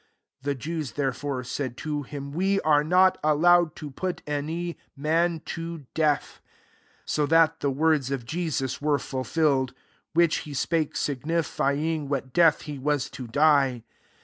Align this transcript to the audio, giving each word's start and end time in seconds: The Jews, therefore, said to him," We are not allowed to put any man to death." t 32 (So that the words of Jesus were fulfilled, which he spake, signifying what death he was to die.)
The 0.41 0.55
Jews, 0.55 0.93
therefore, 0.93 1.43
said 1.43 1.77
to 1.85 2.01
him," 2.01 2.31
We 2.31 2.59
are 2.61 2.83
not 2.83 3.19
allowed 3.23 3.75
to 3.75 3.91
put 3.91 4.23
any 4.25 4.79
man 4.97 5.41
to 5.53 5.85
death." 5.93 6.41
t 6.41 6.45
32 7.01 7.01
(So 7.05 7.25
that 7.27 7.59
the 7.59 7.69
words 7.69 8.09
of 8.09 8.25
Jesus 8.25 8.81
were 8.81 8.97
fulfilled, 8.97 9.75
which 10.15 10.37
he 10.37 10.55
spake, 10.55 10.95
signifying 10.95 12.09
what 12.09 12.33
death 12.33 12.61
he 12.63 12.79
was 12.79 13.11
to 13.11 13.27
die.) 13.27 13.83